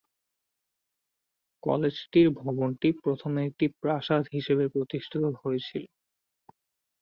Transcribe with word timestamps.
কলেজটির 1.63 2.27
ভবনটি 2.39 2.89
প্রথমে 3.03 3.39
একটি 3.49 3.65
প্রাসাদ 3.81 4.23
হিসাবে 4.35 4.65
প্রতিষ্ঠিত 4.73 5.23
হয়েছিল। 5.41 5.83